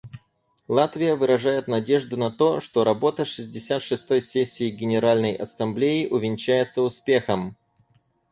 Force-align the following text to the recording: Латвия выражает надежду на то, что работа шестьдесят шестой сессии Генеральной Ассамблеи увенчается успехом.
Латвия 0.67 1.13
выражает 1.15 1.67
надежду 1.67 2.17
на 2.17 2.31
то, 2.31 2.59
что 2.59 2.83
работа 2.83 3.23
шестьдесят 3.23 3.83
шестой 3.83 4.23
сессии 4.23 4.71
Генеральной 4.71 5.35
Ассамблеи 5.35 6.07
увенчается 6.07 6.81
успехом. 6.81 7.55